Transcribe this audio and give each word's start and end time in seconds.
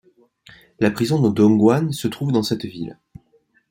La 0.79 0.89
Prison 0.89 1.21
de 1.21 1.29
Dongguan 1.29 1.91
se 1.91 2.07
trouve 2.07 2.31
dans 2.31 2.41
cette 2.41 2.65
ville. 2.65 2.97